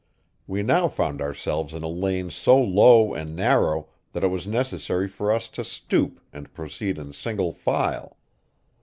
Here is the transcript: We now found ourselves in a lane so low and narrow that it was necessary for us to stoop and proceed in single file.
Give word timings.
We 0.47 0.63
now 0.63 0.87
found 0.87 1.21
ourselves 1.21 1.75
in 1.75 1.83
a 1.83 1.87
lane 1.87 2.31
so 2.31 2.59
low 2.59 3.13
and 3.13 3.35
narrow 3.35 3.89
that 4.13 4.23
it 4.23 4.29
was 4.29 4.47
necessary 4.47 5.07
for 5.07 5.31
us 5.31 5.47
to 5.49 5.63
stoop 5.63 6.19
and 6.33 6.51
proceed 6.55 6.97
in 6.97 7.13
single 7.13 7.51
file. 7.53 8.17